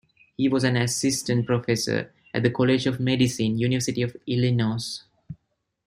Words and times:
He 0.35 0.49
was 0.49 0.63
an 0.63 0.77
assistant 0.77 1.45
professor 1.45 2.11
at 2.33 2.41
the 2.41 2.49
College 2.49 2.87
of 2.87 2.99
Medicine, 2.99 3.59
University 3.59 4.01
of 4.01 4.17
Illinois. 4.25 5.03